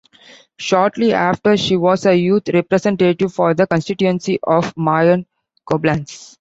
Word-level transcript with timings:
Shortly 0.57 1.13
after, 1.13 1.55
she 1.55 1.77
was 1.77 2.01
the 2.01 2.15
youth 2.17 2.49
representative 2.51 3.31
for 3.35 3.53
the 3.53 3.67
constituency 3.67 4.39
of 4.41 4.75
Mayen-Koblenz. 4.75 6.29